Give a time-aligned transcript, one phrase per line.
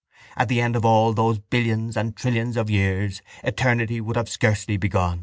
[0.35, 4.75] At the end of all those billions and trillions of years eternity would have scarcely
[4.75, 5.19] begun.